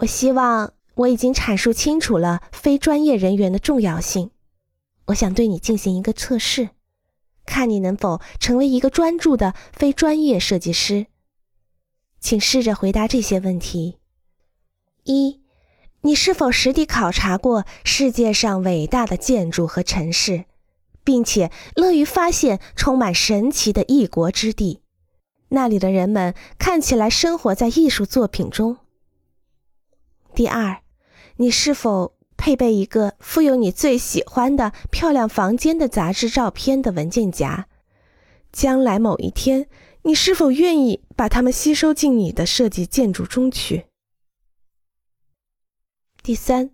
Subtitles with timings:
[0.00, 4.30] 我希望我已经阐述清楚了非专业人员的重要性。
[5.06, 6.70] 我想对你进行一个测试，
[7.44, 11.06] 看你能否成为一个专注的非专业设计师。
[12.18, 13.98] 请试着回答这些问题：
[15.04, 15.40] 一、
[16.02, 20.44] 你是否实地考察过世界上伟大的建筑和城市，
[21.04, 24.80] 并且乐于发现充满神奇的异国之地？
[25.48, 28.78] 那里的人们看起来生活在艺术作品中。
[30.34, 30.82] 第二，
[31.36, 37.66] 你是否配备一个附有你最喜欢的漂亮房间的杂志照片的文件夹？
[38.52, 39.68] 将来某一天，
[40.02, 43.86] 你是否愿意把它们吸收进你的设计建筑中去？
[46.22, 46.70] 第三，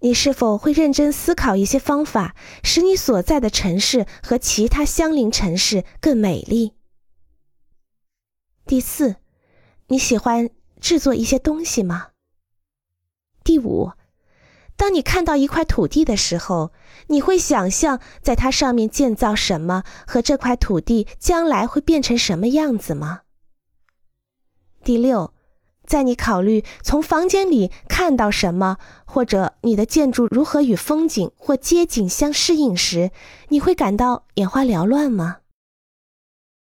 [0.00, 6.74] 你是否会认真思考一些方法，使你所在的城市和其他相邻城市更美丽？
[8.66, 9.16] 第四，
[9.88, 12.08] 你喜欢制作一些东西吗？
[13.56, 13.92] 第五，
[14.76, 16.72] 当你看到一块土地的时候，
[17.06, 23.22] 你会想象在它上面建造什么和这块土地将来会变成什么样子吗？
[24.84, 25.32] 第六，
[25.86, 33.10] 在你考虑从房间里看到什么，或者你的建筑如何与风景或街景相适应时，
[33.48, 35.38] 你会感到眼花缭乱吗？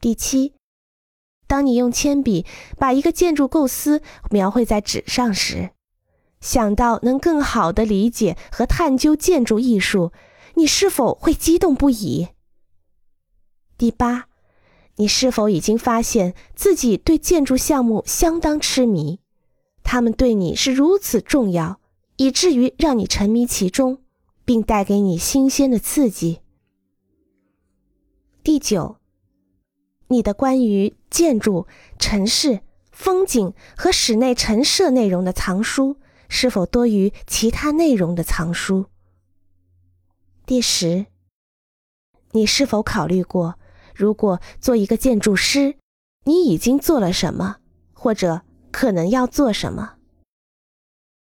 [0.00, 0.54] 第七，
[1.48, 2.46] 当你用铅笔
[2.78, 5.70] 把一个建筑构思描绘在纸上时。
[6.46, 10.12] 想到能更好的理解和探究建筑艺术，
[10.54, 12.28] 你是否会激动不已？
[13.76, 14.28] 第八，
[14.94, 19.18] 你是否已经发现自己对建筑项目相当痴迷？
[19.82, 21.80] 他们对你是如此重要，
[22.14, 23.98] 以至于让你沉迷其中，
[24.44, 26.38] 并带给你新鲜的刺激。
[28.44, 28.98] 第九，
[30.06, 31.66] 你的关于建筑、
[31.98, 32.60] 城市、
[32.92, 35.96] 风景和室内陈设内容的藏书。
[36.28, 38.86] 是否多于其他内容的藏书？
[40.44, 41.06] 第十，
[42.32, 43.58] 你是否考虑过，
[43.94, 45.76] 如果做一个建筑师，
[46.24, 47.56] 你已经做了什么，
[47.92, 49.95] 或者可能要做什么？